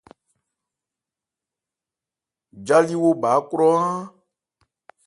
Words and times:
Jâlíwo 2.65 3.09
bha 3.21 3.29
ákrɔ 3.39 3.65
áán. 3.83 4.05